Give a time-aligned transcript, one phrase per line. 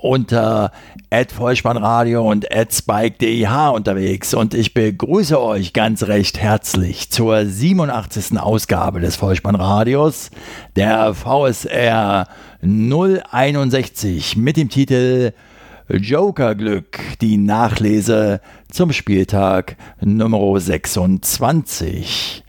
[0.00, 0.72] unter
[1.34, 8.38] Vollspannradio und spike.deh unterwegs und ich begrüße euch ganz recht herzlich zur 87.
[8.38, 10.30] Ausgabe des Vollspannradios,
[10.76, 12.28] der VSR
[12.62, 15.32] 061 mit dem Titel
[15.88, 18.40] Jokerglück, die Nachlese
[18.70, 22.44] zum Spieltag Nummer 26.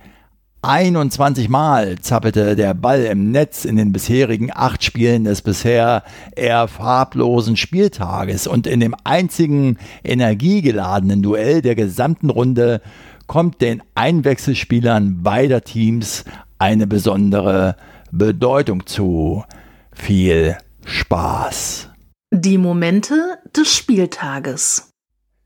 [0.63, 6.03] 21 Mal zappelte der Ball im Netz in den bisherigen acht Spielen des bisher
[6.35, 12.81] eher farblosen Spieltages und in dem einzigen energiegeladenen Duell der gesamten Runde
[13.25, 16.25] kommt den Einwechselspielern beider Teams
[16.59, 17.75] eine besondere
[18.11, 19.43] Bedeutung zu.
[19.91, 21.89] Viel Spaß!
[22.31, 24.90] Die Momente des Spieltages.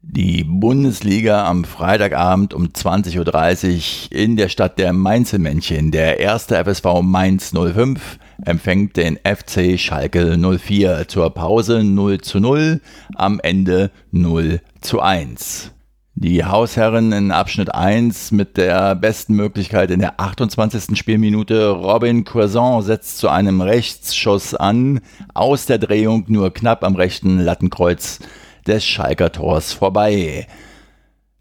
[0.08, 5.92] Die Bundesliga am Freitagabend um 20.30 Uhr in der Stadt der Mainzelmännchen.
[5.92, 12.81] Der erste FSV Mainz 05 empfängt den FC Schalke 04 zur Pause 0 zu 0,
[13.16, 15.72] am Ende 0 zu 1.
[16.14, 20.97] Die Hausherren in Abschnitt 1 mit der besten Möglichkeit in der 28.
[20.97, 21.69] Spielminute.
[21.69, 25.02] Robin Curzon setzt zu einem Rechtsschuss an,
[25.34, 28.19] aus der Drehung nur knapp am rechten Lattenkreuz
[28.68, 30.48] des Schalker Tors vorbei.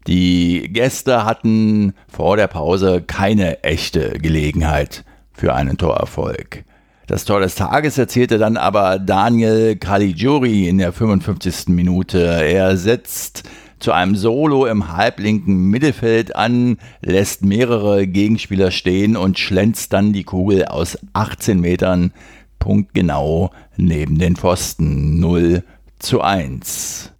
[0.07, 6.63] Die Gäste hatten vor der Pause keine echte Gelegenheit für einen Torerfolg.
[7.07, 11.67] Das Tor des Tages erzielte dann aber Daniel Caligiuri in der 55.
[11.67, 12.19] Minute.
[12.19, 13.43] Er setzt
[13.79, 20.23] zu einem Solo im halblinken Mittelfeld an, lässt mehrere Gegenspieler stehen und schlänzt dann die
[20.23, 22.11] Kugel aus 18 Metern
[22.57, 25.63] punktgenau neben den Pfosten 0
[25.99, 27.14] zu 1.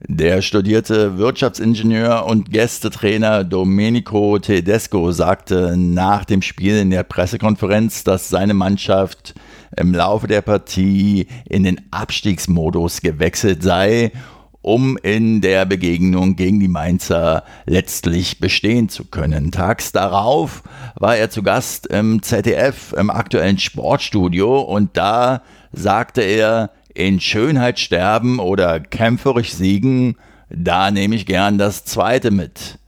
[0.00, 8.28] Der studierte Wirtschaftsingenieur und Gästetrainer Domenico Tedesco sagte nach dem Spiel in der Pressekonferenz, dass
[8.28, 9.34] seine Mannschaft
[9.76, 14.12] im Laufe der Partie in den Abstiegsmodus gewechselt sei
[14.60, 19.50] um in der Begegnung gegen die Mainzer letztlich bestehen zu können.
[19.50, 20.62] Tags darauf
[20.96, 25.42] war er zu Gast im ZDF im aktuellen Sportstudio und da
[25.72, 30.16] sagte er, in Schönheit sterben oder kämpferisch siegen,
[30.50, 32.80] da nehme ich gern das zweite mit.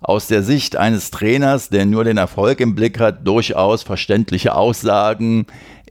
[0.00, 5.46] Aus der Sicht eines Trainers, der nur den Erfolg im Blick hat, durchaus verständliche Aussagen.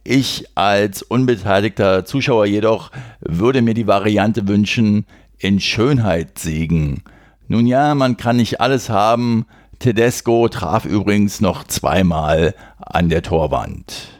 [0.06, 2.90] Ich als unbeteiligter Zuschauer jedoch
[3.20, 5.06] würde mir die Variante wünschen,
[5.38, 7.04] in Schönheit siegen.
[7.50, 9.46] Nun ja, man kann nicht alles haben.
[9.80, 14.17] Tedesco traf übrigens noch zweimal an der Torwand.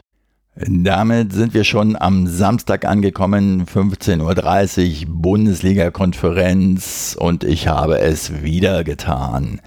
[0.66, 8.82] Damit sind wir schon am Samstag angekommen, 15.30 Uhr, Bundesliga-Konferenz und ich habe es wieder
[8.82, 9.60] getan.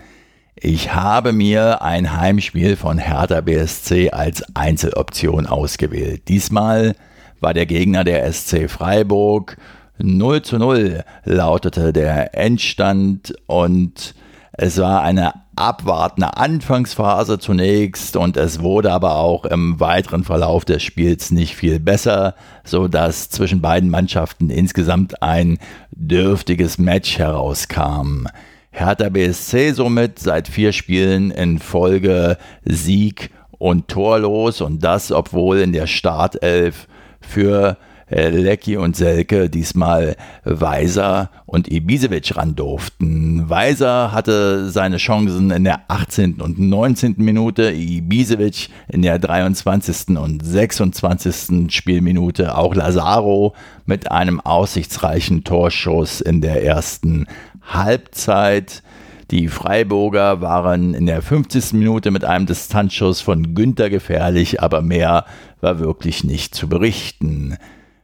[0.55, 6.27] Ich habe mir ein Heimspiel von Hertha BSC als Einzeloption ausgewählt.
[6.27, 6.95] Diesmal
[7.39, 9.55] war der Gegner der SC Freiburg
[9.97, 14.13] 0 zu 0 lautete der Endstand und
[14.61, 20.83] es war eine abwartende Anfangsphase zunächst und es wurde aber auch im weiteren Verlauf des
[20.83, 25.57] Spiels nicht viel besser, so dass zwischen beiden Mannschaften insgesamt ein
[25.89, 28.27] dürftiges Match herauskam.
[28.69, 35.73] Hertha BSC somit seit vier Spielen in Folge Sieg und torlos und das obwohl in
[35.73, 36.87] der Startelf
[37.19, 37.77] für
[38.11, 43.49] Lecky und Selke diesmal Weiser und Ibisevic ran durften.
[43.49, 46.41] Weiser hatte seine Chancen in der 18.
[46.41, 47.15] und 19.
[47.17, 50.17] Minute, Ibisevic in der 23.
[50.17, 51.73] und 26.
[51.73, 53.55] Spielminute, auch Lazaro
[53.85, 57.27] mit einem aussichtsreichen Torschuss in der ersten
[57.61, 58.83] Halbzeit.
[59.31, 61.73] Die Freiburger waren in der 50.
[61.73, 65.23] Minute mit einem Distanzschuss von Günther gefährlich, aber mehr
[65.61, 67.57] war wirklich nicht zu berichten.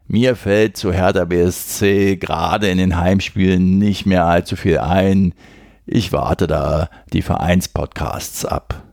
[0.09, 5.33] Mir fällt zu Hertha BSC gerade in den Heimspielen nicht mehr allzu viel ein.
[5.85, 8.83] Ich warte da die Vereinspodcasts ab.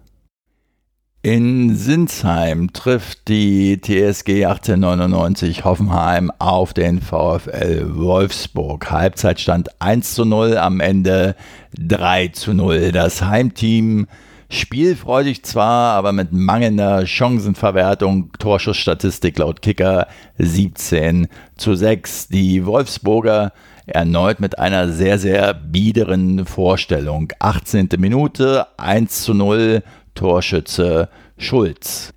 [1.23, 8.91] In Sinsheim trifft die TSG 1899 Hoffenheim auf den VfL Wolfsburg.
[8.91, 11.37] Halbzeitstand 1 zu 0, am Ende
[11.79, 12.93] 3 zu 0.
[12.93, 14.07] Das Heimteam
[14.55, 18.31] Spielfreudig zwar, aber mit mangelnder Chancenverwertung.
[18.39, 20.07] Torschussstatistik laut Kicker
[20.39, 22.29] 17 zu 6.
[22.29, 23.53] Die Wolfsburger
[23.87, 27.33] erneut mit einer sehr, sehr biederen Vorstellung.
[27.41, 27.89] 18.
[27.99, 29.83] Minute 1 zu 0.
[30.15, 32.15] Torschütze Schulz.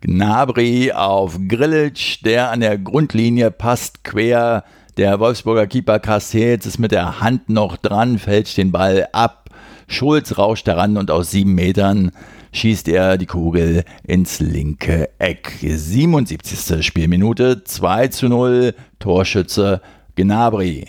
[0.00, 4.64] Gnabry auf Grillitsch, der an der Grundlinie passt quer.
[4.96, 9.41] Der Wolfsburger Keeper Castells ist mit der Hand noch dran, fälscht den Ball ab.
[9.86, 12.12] Schulz rauscht heran und aus sieben Metern
[12.52, 15.52] schießt er die Kugel ins linke Eck.
[15.60, 16.84] 77.
[16.84, 19.80] Spielminute, 2 zu 0, Torschütze
[20.14, 20.86] Gnabry.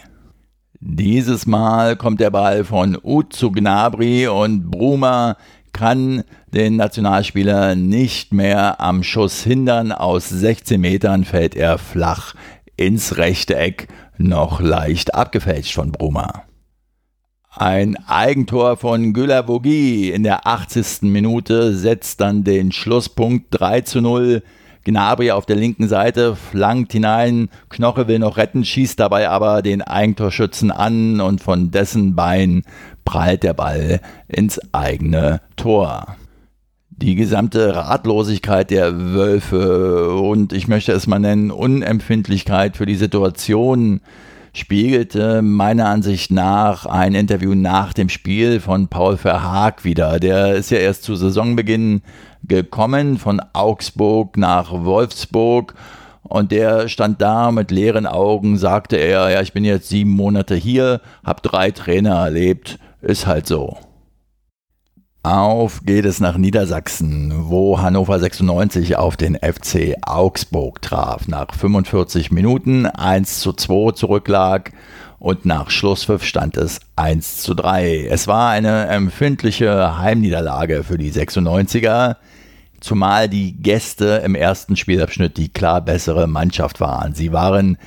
[0.79, 5.37] Dieses Mal kommt der Ball von Ut zu Gnabry und Bruma
[5.71, 6.23] kann
[6.53, 9.91] den Nationalspieler nicht mehr am Schuss hindern.
[9.91, 12.35] Aus 16 Metern fällt er flach
[12.75, 13.87] ins rechte Eck,
[14.17, 16.43] noch leicht abgefälscht von Bruma.
[17.55, 21.03] Ein Eigentor von Güler-Vogie in der 80.
[21.03, 24.41] Minute setzt dann den Schlusspunkt 3 zu 0
[24.85, 29.83] Gnabry auf der linken Seite flankt hinein, Knoche will noch retten, schießt dabei aber den
[29.83, 32.63] Eigentorschützen an und von dessen Bein
[33.05, 36.17] prallt der Ball ins eigene Tor.
[36.89, 44.01] Die gesamte Ratlosigkeit der Wölfe und ich möchte es mal nennen, Unempfindlichkeit für die Situation
[44.53, 50.19] spiegelte meiner Ansicht nach ein Interview nach dem Spiel von Paul Verhaag wieder.
[50.19, 52.01] Der ist ja erst zu Saisonbeginn
[52.43, 55.73] gekommen von Augsburg nach Wolfsburg
[56.21, 60.55] und der stand da mit leeren Augen, sagte er, ja, ich bin jetzt sieben Monate
[60.55, 63.77] hier, hab drei Trainer erlebt, ist halt so.
[65.25, 71.29] Auf geht es nach Niedersachsen, wo Hannover 96 auf den FC Augsburg traf.
[71.29, 74.73] Nach 45 Minuten 1 zu 2 zurücklag
[75.19, 78.05] und nach Schlusspfiff stand es 1 zu 3.
[78.07, 82.17] Es war eine empfindliche Heimniederlage für die 96er,
[82.81, 87.15] zumal die Gäste im ersten Spielabschnitt die klar bessere Mannschaft waren.
[87.15, 87.77] Sie waren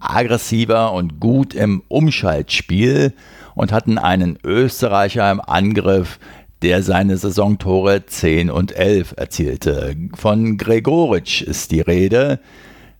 [0.00, 3.12] aggressiver und gut im Umschaltspiel
[3.54, 6.18] und hatten einen Österreicher im Angriff,
[6.62, 9.96] der seine Saisontore 10 und 11 erzielte.
[10.14, 12.40] Von Gregoritsch ist die Rede,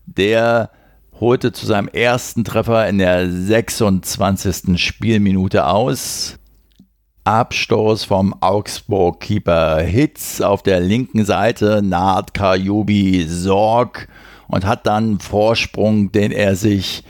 [0.05, 0.71] der
[1.21, 4.79] holte zu seinem ersten Treffer in der 26.
[4.81, 6.39] Spielminute aus.
[7.25, 14.09] Abstoß vom Augsburg-Keeper Hitz auf der linken Seite naht Kajubi Sorg
[14.47, 17.03] und hat dann Vorsprung, den er sich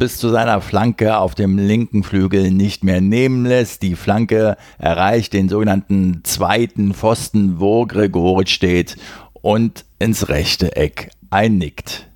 [0.00, 3.82] bis zu seiner Flanke auf dem linken Flügel nicht mehr nehmen lässt.
[3.82, 8.96] Die Flanke erreicht den sogenannten zweiten Pfosten, wo Gregoritsch steht
[9.34, 12.08] und ins rechte Eck einnickt.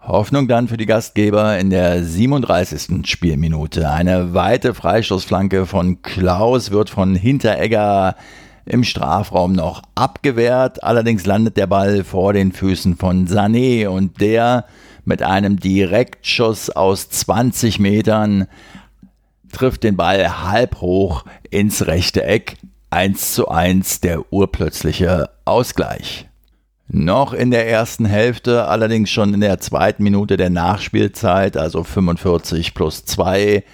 [0.00, 3.06] Hoffnung dann für die Gastgeber in der 37.
[3.08, 3.88] Spielminute.
[3.88, 8.16] Eine weite Freistoßflanke von Klaus wird von Hinteregger
[8.66, 10.82] im Strafraum noch abgewehrt.
[10.82, 14.64] Allerdings landet der Ball vor den Füßen von Sané und der
[15.04, 18.46] mit einem Direktschuss aus 20 Metern
[19.52, 22.56] trifft den Ball halb hoch ins rechte Eck.
[22.90, 26.28] 1 zu 1 der urplötzliche Ausgleich.
[26.88, 32.74] Noch in der ersten Hälfte, allerdings schon in der zweiten Minute der Nachspielzeit, also 45
[32.74, 33.64] plus 2,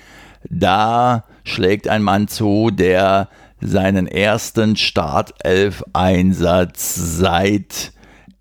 [0.49, 3.29] da schlägt ein Mann zu, der
[3.61, 7.91] seinen ersten Startelf-Einsatz seit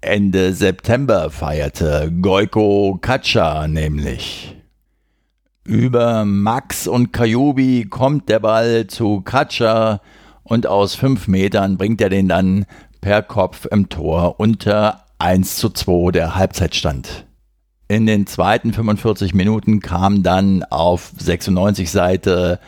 [0.02, 2.12] Ende September feierte.
[2.22, 4.56] Goiko Katscha nämlich.
[5.64, 10.02] Über Max und Kajubi kommt der Ball zu Katscha
[10.44, 12.66] und aus fünf Metern bringt er den dann
[13.02, 17.26] per Kopf im Tor unter 1 zu 2 der Halbzeitstand.
[17.88, 22.60] In den zweiten 45 Minuten kam dann auf 96 Seite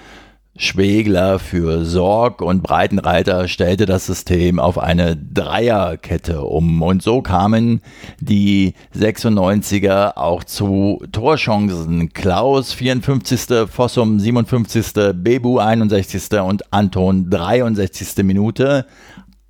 [0.62, 6.82] Schwegler für Sorg und Breitenreiter stellte das System auf eine Dreierkette um.
[6.82, 7.82] Und so kamen
[8.20, 12.12] die 96er auch zu Torchancen.
[12.12, 16.42] Klaus 54., Fossum 57., Bebu 61.
[16.42, 18.26] und Anton 63.
[18.26, 18.86] Minute.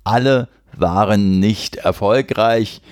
[0.04, 2.82] Alle waren nicht erfolgreich.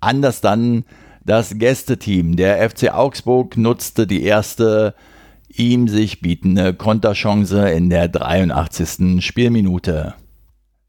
[0.00, 0.84] Anders dann
[1.24, 2.34] das Gästeteam.
[2.34, 4.94] Der FC Augsburg nutzte die erste
[5.48, 9.24] ihm sich bietende Konterchance in der 83.
[9.24, 10.14] Spielminute.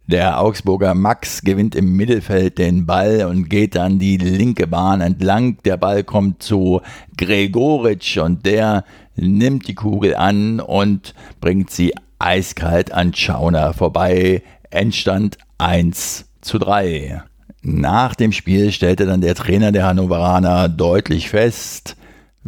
[0.08, 5.58] Der Augsburger Max gewinnt im Mittelfeld den Ball und geht dann die linke Bahn entlang.
[5.66, 6.82] Der Ball kommt zu
[7.16, 8.86] Gregoritsch und der
[9.16, 14.42] nimmt die Kugel an und bringt sie eiskalt an Schauner vorbei.
[14.72, 17.22] Endstand 1 zu 3.
[17.62, 21.98] Nach dem Spiel stellte dann der Trainer der Hannoveraner deutlich fest,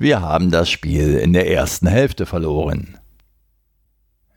[0.01, 2.97] wir haben das Spiel in der ersten Hälfte verloren.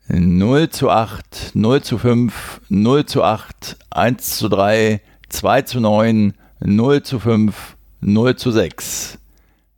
[0.07, 6.33] 0 zu 8, 0 zu 5, 0 zu 8, 1 zu 3, 2 zu 9,
[6.59, 9.17] 0 zu 5, 0 zu 6.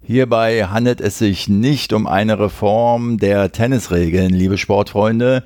[0.02, 5.46] Hierbei handelt es sich nicht um eine Reform der Tennisregeln, liebe Sportfreunde.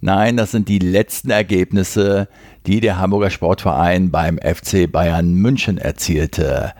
[0.00, 2.28] Nein, das sind die letzten Ergebnisse
[2.66, 6.72] die der Hamburger Sportverein beim FC Bayern München erzielte.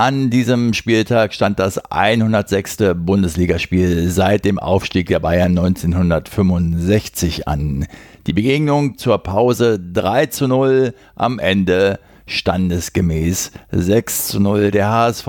[0.00, 2.78] An diesem Spieltag stand das 106.
[2.94, 7.86] Bundesligaspiel seit dem Aufstieg der Bayern 1965 an.
[8.26, 14.70] Die Begegnung zur Pause 3 zu 0, am Ende standesgemäß 6 zu 0.
[14.70, 15.28] Der HSV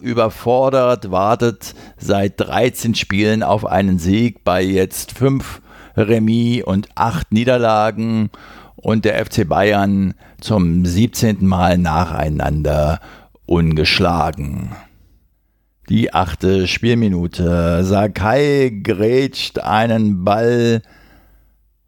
[0.00, 5.60] überfordert, wartet seit 13 Spielen auf einen Sieg bei jetzt 5
[5.96, 8.30] Remis und 8 Niederlagen
[8.76, 11.44] und der FC Bayern zum 17.
[11.44, 13.00] Mal nacheinander
[13.52, 14.70] ungeschlagen.
[15.90, 17.84] Die achte Spielminute.
[17.84, 20.80] Sakai grätscht einen Ball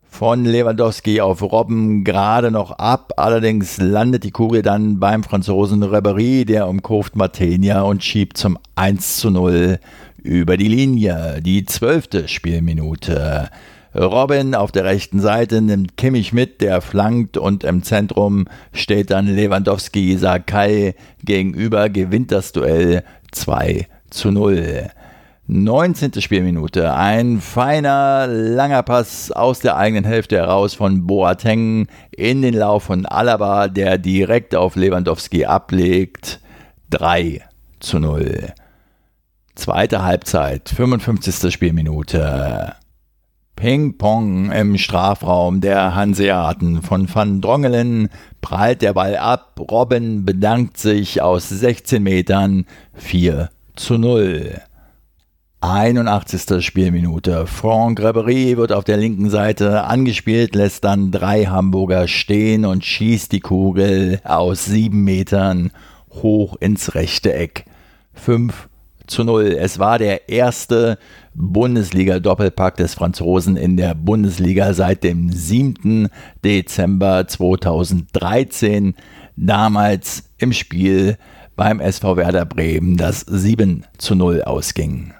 [0.02, 3.14] von Lewandowski auf Robben gerade noch ab.
[3.16, 9.16] Allerdings landet die Kugel dann beim Franzosen Ribéry, der umkurft Martenia und schiebt zum 1
[9.16, 9.78] zu 0
[10.22, 11.40] über die Linie.
[11.40, 13.48] Die zwölfte Spielminute.
[13.94, 19.26] Robin auf der rechten Seite nimmt Kimmich mit, der flankt und im Zentrum steht dann
[19.26, 24.90] Lewandowski Sakai gegenüber, gewinnt das Duell 2 zu 0.
[25.46, 26.22] 19.
[26.22, 26.94] Spielminute.
[26.94, 33.04] Ein feiner, langer Pass aus der eigenen Hälfte heraus von Boateng in den Lauf von
[33.04, 36.40] Alaba, der direkt auf Lewandowski ablegt.
[36.90, 37.42] 3
[37.80, 38.54] zu 0.
[39.54, 41.52] Zweite Halbzeit, 55.
[41.52, 42.74] Spielminute.
[43.56, 46.82] Ping-Pong im Strafraum der Hanseaten.
[46.82, 48.08] Von Van Drongelen
[48.40, 49.58] prallt der Ball ab.
[49.58, 54.60] Robben bedankt sich aus 16 Metern 4 zu 0.
[55.60, 56.62] 81.
[56.62, 57.46] Spielminute.
[57.46, 63.32] Franck Ribéry wird auf der linken Seite angespielt, lässt dann drei Hamburger stehen und schießt
[63.32, 65.70] die Kugel aus sieben Metern
[66.10, 67.64] hoch ins rechte Eck.
[68.12, 68.68] 5
[69.06, 69.56] zu 0.
[69.58, 70.98] Es war der erste
[71.34, 76.08] Bundesliga-Doppelpack des Franzosen in der Bundesliga seit dem 7.
[76.44, 78.94] Dezember 2013.
[79.36, 81.16] Damals im Spiel
[81.56, 85.12] beim SV Werder Bremen, das 7 zu 0 ausging.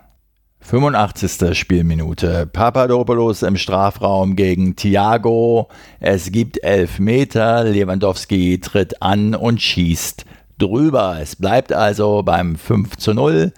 [0.61, 1.57] 85.
[1.59, 2.47] Spielminute.
[2.47, 5.69] Papadopoulos im Strafraum gegen Thiago.
[6.01, 7.65] Es gibt elf Meter.
[7.65, 10.25] Lewandowski tritt an und schießt
[10.59, 11.19] drüber.
[11.21, 13.53] Es bleibt also beim 5 zu 0.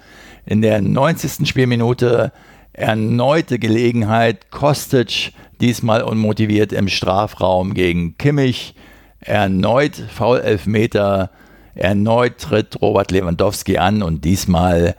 [0.46, 1.48] In der 90.
[1.48, 2.32] Spielminute
[2.72, 4.52] erneute Gelegenheit.
[4.52, 8.76] Kostic diesmal unmotiviert im Strafraum gegen Kimmich.
[9.18, 11.30] Erneut Foul Elfmeter.
[11.74, 14.94] Erneut tritt Robert Lewandowski an und diesmal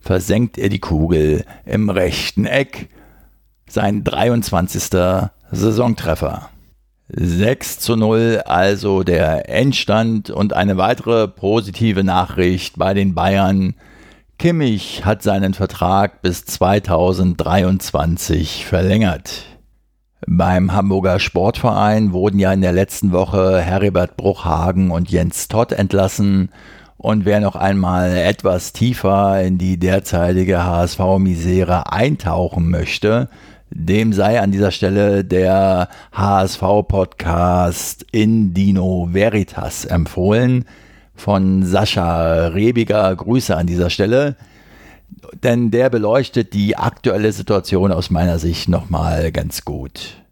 [0.00, 2.88] versenkt er die Kugel im rechten Eck.
[3.68, 4.98] Sein 23.
[5.52, 6.48] Saisontreffer.
[7.08, 13.74] 6 zu 0 also der Endstand und eine weitere positive Nachricht bei den Bayern.
[14.38, 19.46] Kimmich hat seinen Vertrag bis 2023 verlängert.
[20.26, 26.50] Beim Hamburger Sportverein wurden ja in der letzten Woche Heribert Bruchhagen und Jens Todd entlassen.
[26.98, 33.30] Und wer noch einmal etwas tiefer in die derzeitige HSV-Misere eintauchen möchte,
[33.70, 40.66] dem sei an dieser Stelle der HSV-Podcast in Dino Veritas empfohlen
[41.16, 43.14] von Sascha Rebiger.
[43.14, 44.36] Grüße an dieser Stelle.
[45.42, 50.22] Denn der beleuchtet die aktuelle Situation aus meiner Sicht nochmal ganz gut.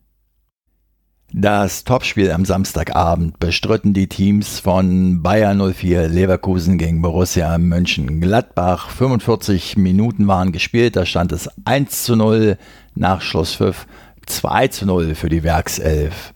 [1.37, 8.89] Das Topspiel am Samstagabend bestritten die Teams von Bayer 04 Leverkusen gegen Borussia Mönchengladbach.
[8.91, 12.57] 45 Minuten waren gespielt, da stand es 1 zu 0
[12.95, 13.89] nach Schlusspfiff
[14.27, 16.34] 2 zu 0 für die Werkself.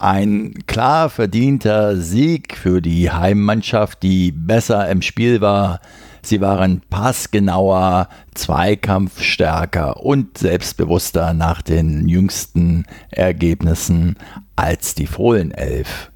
[0.00, 5.80] Ein klar verdienter Sieg für die Heimmannschaft, die besser im Spiel war.
[6.22, 14.16] Sie waren passgenauer, zweikampfstärker und selbstbewusster nach den jüngsten Ergebnissen
[14.56, 16.10] als die Fohlenelf.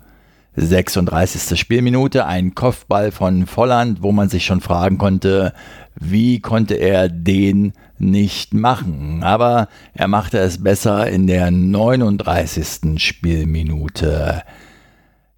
[0.61, 1.59] 36.
[1.59, 5.53] Spielminute, ein Kopfball von Volland, wo man sich schon fragen konnte,
[5.99, 9.23] wie konnte er den nicht machen?
[9.23, 13.03] Aber er machte es besser in der 39.
[13.03, 14.43] Spielminute.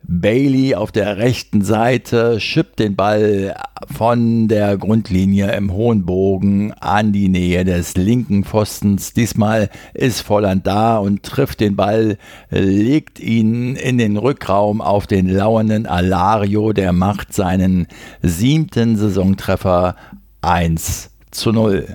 [0.04, 3.54] Bailey auf der rechten Seite schippt den Ball
[3.94, 9.12] von der Grundlinie im hohen Bogen an die Nähe des linken Pfostens.
[9.12, 12.18] Diesmal ist Volland da und trifft den Ball,
[12.50, 17.86] legt ihn in den Rückraum auf den lauernden Alario, der macht seinen
[18.22, 19.96] siebten Saisontreffer
[20.42, 21.86] 1 zu 0.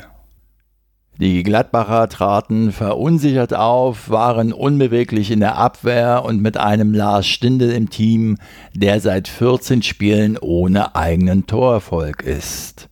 [1.19, 7.71] Die Gladbacher traten verunsichert auf, waren unbeweglich in der Abwehr und mit einem Lars Stindl
[7.71, 8.37] im Team,
[8.75, 12.87] der seit 14 Spielen ohne eigenen Torerfolg ist.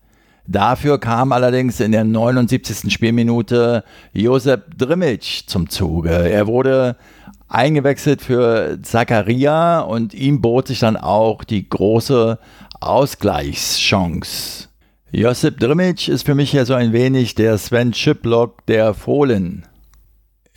[0.48, 2.91] Dafür kam allerdings in der 79.
[2.91, 6.10] Spielminute Josep Drimic zum Zuge.
[6.10, 6.96] Er wurde
[7.48, 12.39] eingewechselt für Zakaria und ihm bot sich dann auch die große
[12.79, 14.70] Ausgleichschance.
[15.17, 19.63] Josip Drimic ist für mich ja so ein wenig der Sven Schiplock der Fohlen.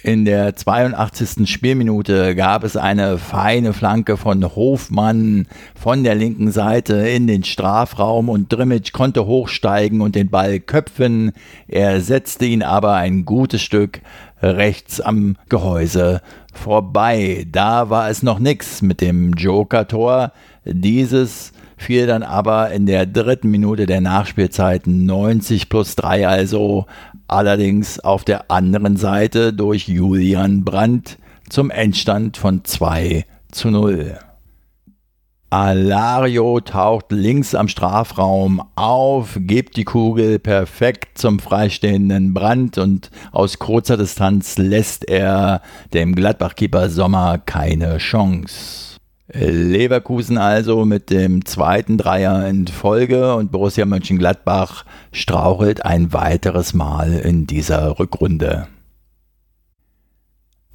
[0.03, 1.49] In der 82.
[1.49, 5.47] Spielminute gab es eine feine Flanke von Hofmann
[5.81, 11.31] von der linken Seite in den Strafraum und Drimic konnte hochsteigen und den Ball köpfen.
[11.69, 14.01] Er setzte ihn aber ein gutes Stück
[14.43, 16.21] rechts am Gehäuse
[16.53, 17.47] vorbei.
[17.53, 20.33] Da war es noch nix mit dem Joker-Tor.
[20.65, 26.87] Dieses fiel dann aber in der dritten Minute der Nachspielzeit 90 plus 3 also
[27.27, 31.19] allerdings auf der anderen Seite durch Julian Brandt
[31.49, 34.19] zum Endstand von 2 zu 0.
[35.51, 43.59] Alario taucht links am Strafraum auf, gibt die Kugel perfekt zum freistehenden Brand und aus
[43.59, 45.63] kurzer Distanz lässt er
[45.95, 48.98] dem Gladbach-Keeper Sommer keine Chance.
[49.31, 57.13] Leverkusen also mit dem zweiten Dreier in Folge und Borussia Mönchengladbach strauchelt ein weiteres Mal
[57.13, 58.69] in dieser Rückrunde.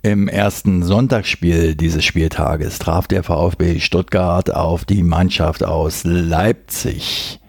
[0.04, 7.40] Im ersten Sonntagsspiel dieses Spieltages traf der VfB Stuttgart auf die Mannschaft aus Leipzig.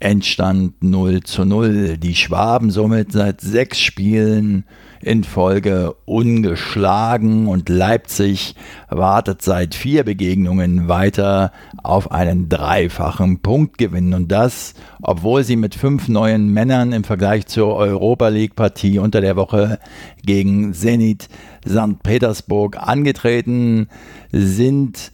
[0.00, 1.96] Endstand 0 zu 0.
[1.96, 4.64] Die Schwaben somit seit sechs Spielen
[5.02, 8.54] in Folge ungeschlagen und Leipzig
[8.88, 16.08] wartet seit vier Begegnungen weiter auf einen dreifachen Punktgewinn und das, obwohl sie mit fünf
[16.08, 19.80] neuen Männern im Vergleich zur Europa League Partie unter der Woche
[20.24, 21.28] gegen Zenit
[21.68, 22.02] St.
[22.02, 23.88] Petersburg angetreten
[24.30, 25.12] sind.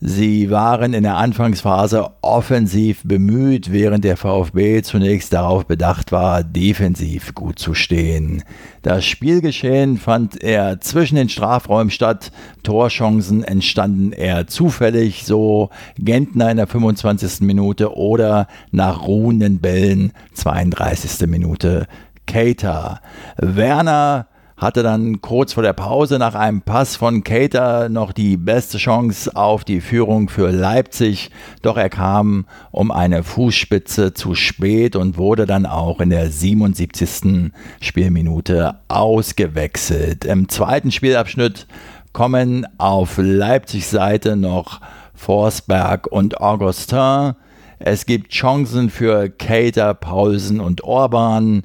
[0.00, 7.34] Sie waren in der Anfangsphase offensiv bemüht, während der VfB zunächst darauf bedacht war, defensiv
[7.34, 8.44] gut zu stehen.
[8.82, 12.30] Das Spielgeschehen fand eher zwischen den Strafräumen statt.
[12.62, 17.40] Torchancen entstanden eher zufällig, so Gentner in der 25.
[17.40, 21.26] Minute oder nach ruhenden Bällen 32.
[21.26, 21.88] Minute
[22.28, 23.00] Cater.
[23.36, 28.76] Werner hatte dann kurz vor der Pause nach einem Pass von Cater noch die beste
[28.76, 31.30] Chance auf die Führung für Leipzig,
[31.62, 37.52] doch er kam um eine Fußspitze zu spät und wurde dann auch in der 77.
[37.80, 40.24] Spielminute ausgewechselt.
[40.24, 41.68] Im zweiten Spielabschnitt
[42.12, 44.80] kommen auf Leipzigs Seite noch
[45.14, 47.34] Forsberg und Augustin.
[47.78, 51.62] Es gibt Chancen für Cater, Paulsen und Orban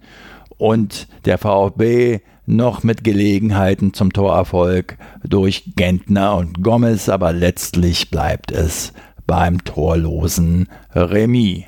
[0.59, 8.51] und der VfB noch mit Gelegenheiten zum Torerfolg durch Gentner und Gomez, aber letztlich bleibt
[8.51, 8.93] es
[9.25, 11.63] beim torlosen Remis.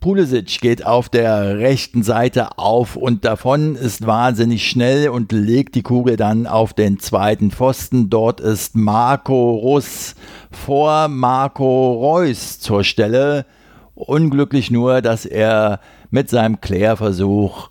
[0.02, 5.84] Pulisic geht auf der rechten Seite auf und davon, ist wahnsinnig schnell und legt die
[5.84, 8.10] Kugel dann auf den zweiten Pfosten.
[8.10, 10.16] Dort ist Marco Russ
[10.50, 13.46] vor Marco Reus zur Stelle.
[13.94, 17.70] Unglücklich nur, dass er mit seinem Klärversuch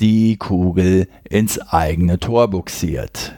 [0.00, 3.34] die Kugel ins eigene Tor buxiert.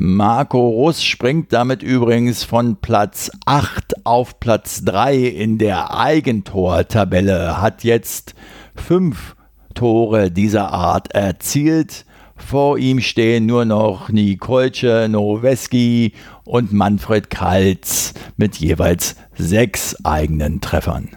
[0.00, 7.82] Marco Russ springt damit übrigens von Platz 8 auf Platz 3 in der Eigentortabelle, hat
[7.82, 8.36] jetzt
[8.76, 9.34] fünf
[9.74, 12.06] Tore dieser Art erzielt.
[12.36, 16.12] Vor ihm stehen nur noch Nikolce Noweski
[16.44, 21.08] und Manfred Kaltz mit jeweils sechs eigenen Treffern.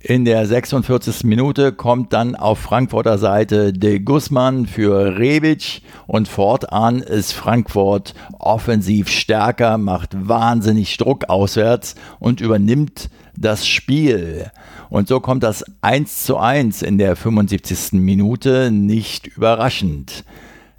[0.00, 1.24] In der 46.
[1.24, 9.08] Minute kommt dann auf Frankfurter Seite de Guzman für Rebic und fortan ist Frankfurt offensiv
[9.08, 14.52] stärker, macht wahnsinnig Druck auswärts und übernimmt das Spiel.
[14.88, 17.94] Und so kommt das 1 zu 1 in der 75.
[17.94, 20.22] Minute nicht überraschend.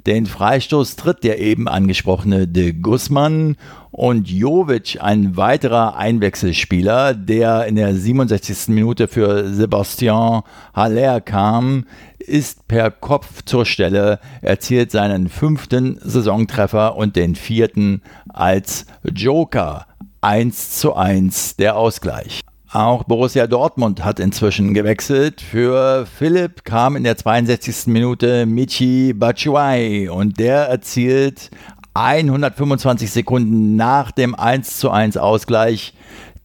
[0.05, 3.57] Den Freistoß tritt der eben angesprochene de Guzman
[3.91, 8.67] und Jovic, ein weiterer Einwechselspieler, der in der 67.
[8.69, 11.85] Minute für Sebastian Haller kam,
[12.19, 19.87] ist per Kopf zur Stelle, erzielt seinen fünften Saisontreffer und den vierten als Joker
[20.21, 22.41] 1 zu 1 der Ausgleich.
[22.71, 25.41] Auch Borussia Dortmund hat inzwischen gewechselt.
[25.41, 27.87] Für Philipp kam in der 62.
[27.87, 31.49] Minute Michi Batshuayi und der erzielt
[31.93, 35.93] 125 Sekunden nach dem 1 zu 1 Ausgleich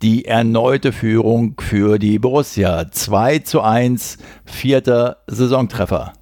[0.03, 2.91] die erneute Führung für die Borussia.
[2.91, 6.13] 2 zu 1, vierter Saisontreffer.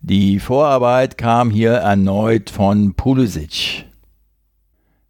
[0.00, 3.84] Die Vorarbeit kam hier erneut von Pulisic.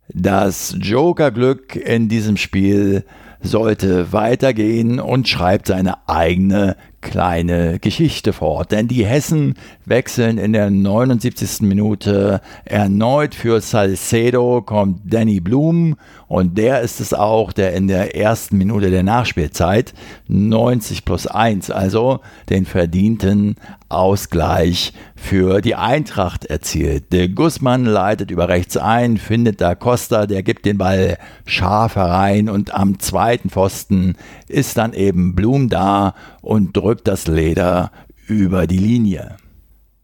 [0.09, 3.05] Das Joker-Glück in diesem Spiel
[3.41, 8.73] sollte weitergehen und schreibt seine eigene kleine Geschichte fort.
[8.73, 9.55] Denn die Hessen
[9.89, 11.63] wechseln in der 79.
[11.63, 15.97] Minute erneut für Salcedo, kommt Danny Blum
[16.27, 19.95] und der ist es auch, der in der ersten Minute der Nachspielzeit
[20.29, 22.21] 90 plus 1, also
[22.51, 23.57] den verdienten
[23.89, 27.13] Ausgleich für die Eintracht erzielt.
[27.13, 32.49] De Guzman leitet über rechts ein, findet da Costa, der gibt den Ball scharf herein
[32.49, 34.17] und am zweiten Pfosten
[34.49, 37.91] ist dann eben Blum da und drückt das Leder
[38.27, 39.37] über die Linie.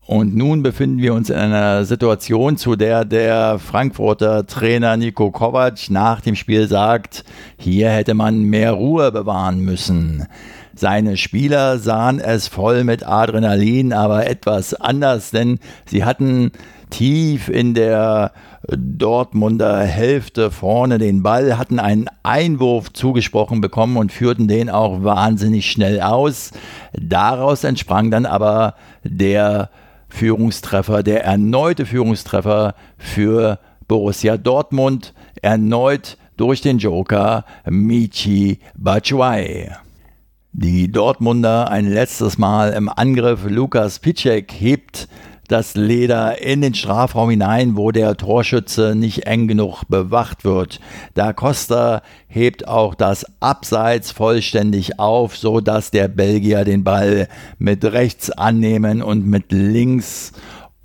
[0.06, 5.88] Und nun befinden wir uns in einer Situation, zu der der Frankfurter Trainer Nico Kovac
[5.88, 7.24] nach dem Spiel sagt,
[7.56, 10.26] hier hätte man mehr Ruhe bewahren müssen.
[10.74, 16.50] Seine Spieler sahen es voll mit Adrenalin, aber etwas anders, denn sie hatten
[16.90, 18.32] tief in der
[18.68, 25.70] Dortmunder Hälfte vorne den Ball, hatten einen Einwurf zugesprochen bekommen und führten den auch wahnsinnig
[25.70, 26.50] schnell aus.
[26.92, 29.70] Daraus entsprang dann aber der
[30.14, 39.72] Führungstreffer, der erneute Führungstreffer für Borussia Dortmund, erneut durch den Joker Michi Batshuayi.
[40.52, 43.40] Die Dortmunder ein letztes Mal im Angriff.
[43.48, 45.08] Lukas Pitschek hebt
[45.48, 50.80] das Leder in den Strafraum hinein, wo der Torschütze nicht eng genug bewacht wird.
[51.14, 57.28] Da Costa hebt auch das Abseits vollständig auf, so dass der Belgier den Ball
[57.58, 60.32] mit rechts annehmen und mit links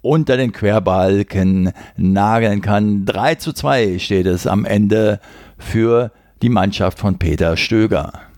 [0.02, 3.06] unter den Querbalken nageln kann.
[3.06, 5.20] 3 zu 2 steht es am Ende
[5.58, 8.29] für die Mannschaft von Peter Stöger.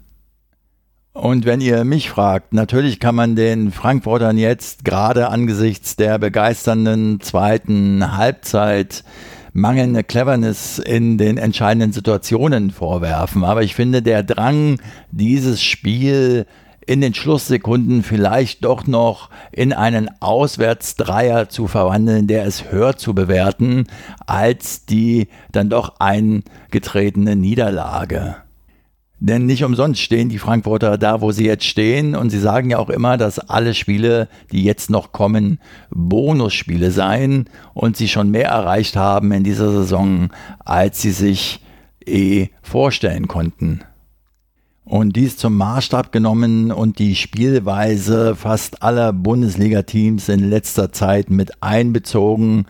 [1.13, 7.19] Und wenn ihr mich fragt, natürlich kann man den Frankfurtern jetzt gerade angesichts der begeisternden
[7.19, 9.03] zweiten Halbzeit
[9.51, 13.43] mangelnde Cleverness in den entscheidenden Situationen vorwerfen.
[13.43, 14.79] Aber ich finde, der Drang,
[15.11, 16.45] dieses Spiel
[16.85, 23.13] in den Schlusssekunden vielleicht doch noch in einen Auswärtsdreier zu verwandeln, der es höher zu
[23.13, 23.85] bewerten
[24.25, 28.37] als die dann doch eingetretene Niederlage.
[29.23, 32.15] Denn nicht umsonst stehen die Frankfurter da, wo sie jetzt stehen.
[32.15, 35.59] Und sie sagen ja auch immer, dass alle Spiele, die jetzt noch kommen,
[35.91, 40.31] Bonusspiele seien und sie schon mehr erreicht haben in dieser Saison,
[40.65, 41.63] als sie sich
[42.03, 43.81] eh vorstellen konnten.
[44.85, 51.61] Und dies zum Maßstab genommen und die Spielweise fast aller Bundesliga-Teams in letzter Zeit mit
[51.61, 52.65] einbezogen,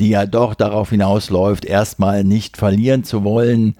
[0.00, 3.76] die ja doch darauf hinausläuft, erstmal nicht verlieren zu wollen,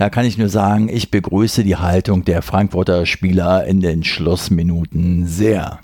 [0.00, 5.26] da kann ich nur sagen, ich begrüße die Haltung der Frankfurter Spieler in den Schlussminuten
[5.26, 5.78] sehr.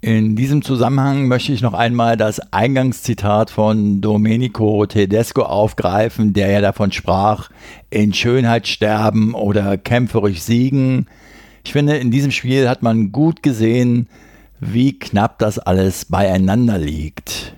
[0.00, 6.62] In diesem Zusammenhang möchte ich noch einmal das Eingangszitat von Domenico Tedesco aufgreifen, der ja
[6.62, 7.50] davon sprach,
[7.90, 11.06] in Schönheit sterben oder kämpferisch siegen.
[11.62, 14.08] Ich finde, in diesem Spiel hat man gut gesehen,
[14.60, 17.54] wie knapp das alles beieinander liegt.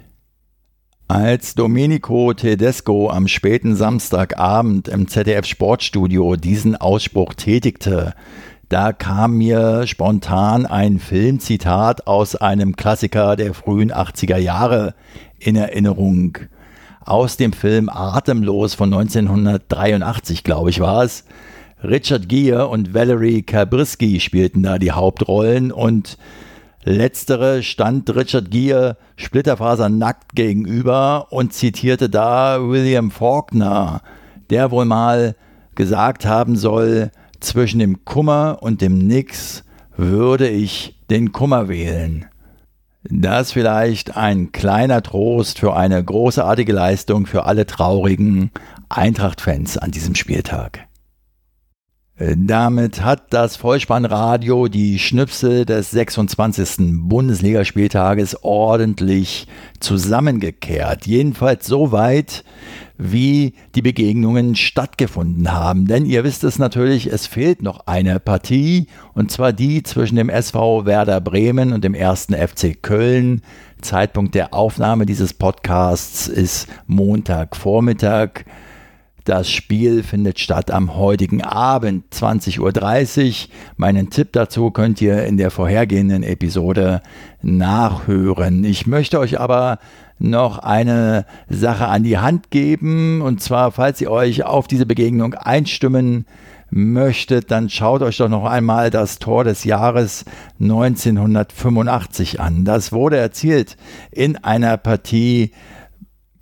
[1.15, 8.15] Als Domenico Tedesco am späten Samstagabend im ZDF Sportstudio diesen Ausspruch tätigte,
[8.71, 14.95] da kam mir spontan ein Filmzitat aus einem Klassiker der frühen 80er Jahre
[15.39, 16.39] in Erinnerung.
[17.05, 21.27] Aus dem Film Atemlos von 1983, glaube ich, war es.
[21.85, 26.17] Richard Gere und Valerie Kabrisky spielten da die Hauptrollen und
[26.85, 34.03] Letztere stand Richard Gere splitterfasernackt gegenüber und zitierte da William Faulkner,
[34.51, 35.37] der wohl mal
[35.77, 39.65] gesagt haben soll, zwischen dem Kummer und dem Nix
[39.97, 42.27] würde ich den Kummer wählen.
[43.05, 48.51] Das vielleicht ein kleiner Trost für eine großartige Leistung für alle traurigen
[48.89, 50.87] Eintracht-Fans an diesem Spieltag.
[52.37, 57.01] Damit hat das Vollspannradio die Schnipsel des 26.
[57.09, 59.49] Bundesligaspieltages ordentlich
[59.81, 61.09] zusammengekehrt.
[61.09, 62.45] Jedenfalls so weit,
[62.97, 65.89] wie die Begegnungen stattgefunden haben.
[65.89, 70.29] Denn ihr wisst es natürlich, es fehlt noch eine Partie, und zwar die zwischen dem
[70.29, 73.43] SV Werder Bremen und dem ersten FC Köln.
[73.81, 78.45] Zeitpunkt der Aufnahme dieses Podcasts ist Montagvormittag.
[79.25, 83.49] Das Spiel findet statt am heutigen Abend 20.30 Uhr.
[83.77, 87.03] Meinen Tipp dazu könnt ihr in der vorhergehenden Episode
[87.41, 88.65] nachhören.
[88.65, 89.79] Ich möchte euch aber
[90.19, 93.23] noch eine Sache an die Hand geben.
[93.23, 96.27] Und zwar, falls ihr euch auf diese Begegnung einstimmen
[96.71, 100.25] möchtet, dann schaut euch doch noch einmal das Tor des Jahres
[100.59, 102.65] 1985 an.
[102.65, 103.77] Das wurde erzielt
[104.11, 105.53] in einer Partie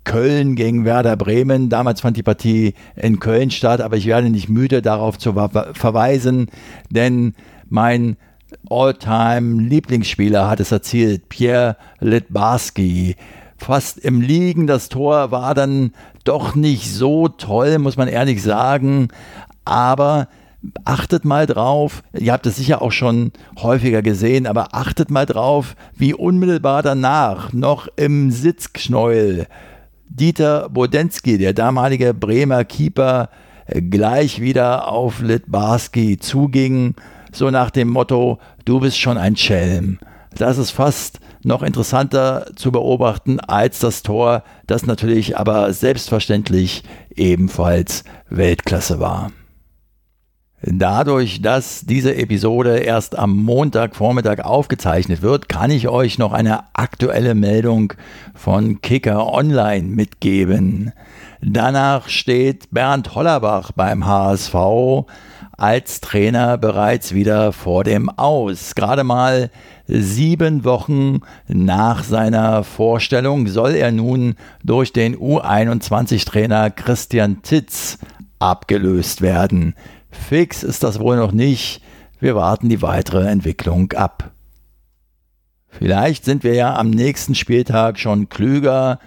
[0.03, 1.69] Köln gegen Werder Bremen.
[1.69, 6.47] Damals fand die Partie in Köln statt, aber ich werde nicht müde darauf zu verweisen,
[6.89, 7.33] denn
[7.69, 8.17] mein
[8.69, 13.15] All-Time-Lieblingsspieler hat es erzielt, Pierre Litbarski.
[13.57, 19.09] Fast im Liegen, das Tor war dann doch nicht so toll, muss man ehrlich sagen,
[19.65, 20.27] aber
[20.85, 25.75] achtet mal drauf, ihr habt es sicher auch schon häufiger gesehen, aber achtet mal drauf,
[25.95, 29.47] wie unmittelbar danach noch im Sitzknäuel
[30.13, 33.29] Dieter Bodensky, der damalige Bremer Keeper,
[33.67, 36.95] gleich wieder auf Litbarski zuging,
[37.31, 39.99] so nach dem Motto, du bist schon ein Schelm.
[40.35, 46.83] Das ist fast noch interessanter zu beobachten als das Tor, das natürlich aber selbstverständlich
[47.15, 49.31] ebenfalls Weltklasse war.
[50.63, 57.33] Dadurch, dass diese Episode erst am Montagvormittag aufgezeichnet wird, kann ich euch noch eine aktuelle
[57.33, 57.93] Meldung
[58.35, 60.93] von Kicker Online mitgeben.
[61.41, 64.55] Danach steht Bernd Hollerbach beim HSV
[65.57, 68.75] als Trainer bereits wieder vor dem Aus.
[68.75, 69.49] Gerade mal
[69.87, 77.97] sieben Wochen nach seiner Vorstellung soll er nun durch den U21-Trainer Christian Titz
[78.39, 79.75] abgelöst werden.
[80.11, 81.81] Fix ist das wohl noch nicht.
[82.19, 84.31] Wir warten die weitere Entwicklung ab.
[85.69, 88.99] Vielleicht sind wir ja am nächsten Spieltag schon klüger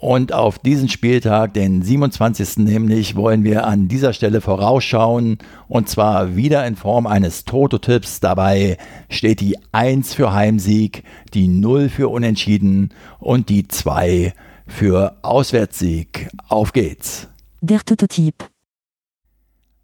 [0.00, 2.58] und auf diesen Spieltag, den 27.
[2.58, 8.20] nämlich, wollen wir an dieser Stelle vorausschauen und zwar wieder in Form eines Toto-Tipps.
[8.20, 8.78] Dabei
[9.10, 14.32] steht die 1 für Heimsieg, die 0 für Unentschieden und die 2
[14.66, 16.30] für Auswärtssieg.
[16.48, 17.28] Auf geht's.
[17.60, 18.48] Der Toto-Tipp.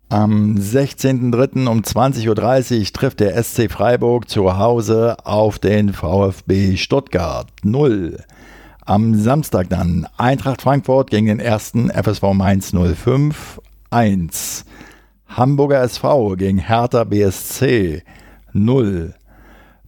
[0.08, 1.66] Am 16.03.
[1.66, 8.22] um 20.30 Uhr trifft der SC Freiburg zu Hause auf den VfB Stuttgart 0.
[8.84, 14.64] Am Samstag dann Eintracht Frankfurt gegen den ersten FSV Mainz 05 1.
[15.26, 18.04] Hamburger SV gegen Hertha BSC
[18.52, 19.12] 0.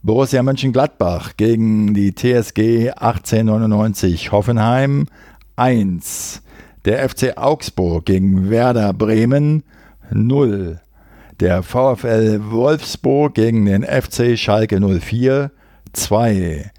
[0.03, 5.07] Borussia Mönchengladbach gegen die TSG 1899 Hoffenheim
[5.55, 6.43] 1.
[6.87, 9.63] Der FC Augsburg gegen Werder Bremen 0.
[10.11, 10.81] 0.
[11.41, 15.51] Der VfL Wolfsburg gegen den FC Schalke 04
[15.93, 16.71] 2.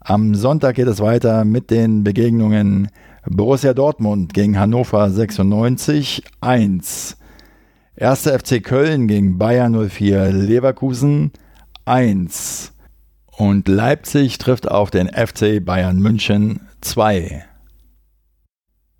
[0.00, 2.88] Am Sonntag geht es weiter mit den Begegnungen
[3.26, 7.16] Borussia Dortmund gegen Hannover 96 1.
[8.00, 8.22] 1.
[8.22, 11.32] FC Köln gegen Bayern 04 Leverkusen
[11.84, 12.72] 1.
[13.36, 17.44] Und Leipzig trifft auf den FC Bayern München 2.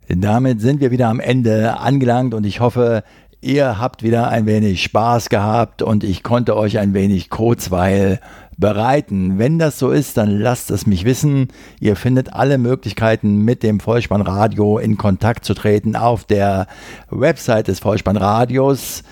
[0.08, 3.02] Damit sind wir wieder am Ende angelangt und ich hoffe,
[3.40, 8.18] Ihr habt wieder ein wenig Spaß gehabt und ich konnte euch ein wenig Kurzweil
[8.56, 9.38] bereiten.
[9.38, 11.46] Wenn das so ist, dann lasst es mich wissen.
[11.78, 16.66] Ihr findet alle Möglichkeiten, mit dem Vollspannradio in Kontakt zu treten auf der
[17.10, 19.04] Website des Vollspannradios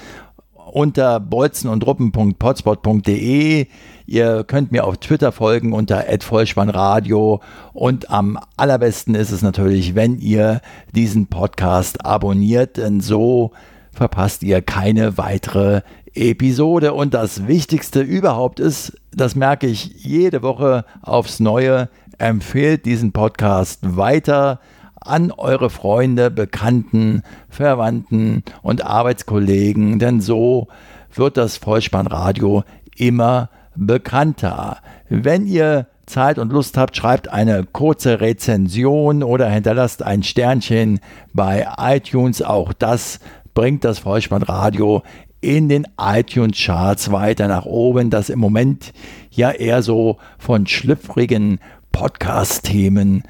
[0.73, 3.67] unter bolzenundruppen.potspot.de.
[4.07, 7.41] Ihr könnt mir auf Twitter folgen unter @vollspannradio
[7.73, 10.63] und am allerbesten ist es natürlich, wenn ihr
[10.97, 13.53] diesen Podcast abonniert, denn so
[13.97, 15.81] verpasst ihr keine weitere
[16.15, 16.93] Episode.
[16.93, 23.97] Und das Wichtigste überhaupt ist, das merke ich jede Woche aufs Neue, empfehlt diesen Podcast
[23.97, 24.61] weiter
[25.01, 30.69] an eure Freunde, Bekannten, Verwandten und Arbeitskollegen, denn so
[31.15, 32.65] wird das Vollspannradio
[32.97, 34.79] immer bekannter.
[35.09, 41.01] Wenn ihr Zeit und Lust habt, schreibt eine kurze Rezension oder hinterlasst ein Sternchen
[41.33, 42.43] bei iTunes.
[42.43, 43.21] Auch das
[43.57, 45.03] bringt das Vollspannradio
[45.41, 48.93] in den iTunes-Charts weiter nach oben, das im Moment
[49.31, 51.59] ja eher so von schlüpfrigen
[51.91, 53.23] Podcast-Themen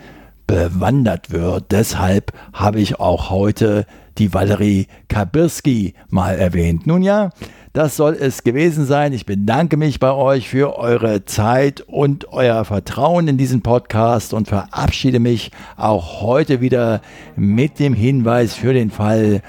[0.47, 1.73] bewandert wird.
[1.73, 3.87] Deshalb habe ich auch heute
[4.19, 6.87] die Valerie Kabirski mal erwähnt.
[6.87, 7.31] Nun ja,
[7.77, 9.13] das soll es gewesen sein.
[9.13, 14.49] Ich bedanke mich bei euch für eure Zeit und euer Vertrauen in diesen Podcast und
[14.49, 17.03] verabschiede mich auch heute wieder
[17.37, 19.43] mit dem Hinweis für den Fall,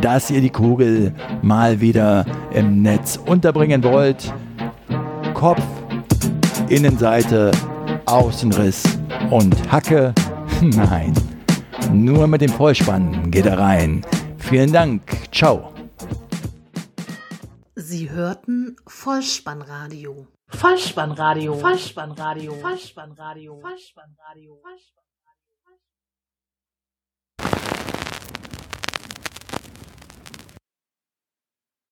[0.00, 1.12] dass ihr die Kugel
[1.42, 4.32] mal wieder im Netz unterbringen wollt.
[5.34, 5.62] Kopf,
[6.70, 7.50] Innenseite,
[8.06, 8.82] Außenriss
[9.30, 10.14] und Hacke.
[10.70, 11.12] Nein,
[11.92, 14.04] nur mit dem Vollspann geht er rein.
[14.38, 15.02] Vielen Dank.
[15.30, 15.74] Ciao.
[17.74, 20.26] Sie hörten Vollspannradio.
[20.48, 21.54] Vollspannradio.
[21.54, 22.54] Vollspannradio.
[22.54, 23.60] Vollspannradio.
[23.60, 24.60] Vollspannradio.
[24.62, 25.03] Vollspannradio.